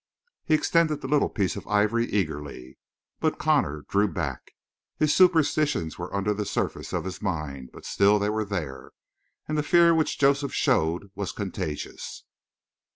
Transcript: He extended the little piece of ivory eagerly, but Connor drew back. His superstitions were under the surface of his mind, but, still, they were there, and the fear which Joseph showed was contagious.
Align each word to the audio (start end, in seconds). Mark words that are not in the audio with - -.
He 0.45 0.55
extended 0.55 0.99
the 1.01 1.07
little 1.07 1.29
piece 1.29 1.55
of 1.55 1.67
ivory 1.67 2.07
eagerly, 2.07 2.79
but 3.19 3.37
Connor 3.37 3.83
drew 3.87 4.07
back. 4.07 4.55
His 4.97 5.13
superstitions 5.13 5.99
were 5.99 6.11
under 6.11 6.33
the 6.33 6.43
surface 6.43 6.91
of 6.91 7.05
his 7.05 7.21
mind, 7.21 7.69
but, 7.71 7.85
still, 7.85 8.17
they 8.17 8.31
were 8.31 8.43
there, 8.43 8.93
and 9.47 9.59
the 9.59 9.61
fear 9.61 9.93
which 9.93 10.17
Joseph 10.17 10.55
showed 10.55 11.11
was 11.13 11.31
contagious. 11.31 12.23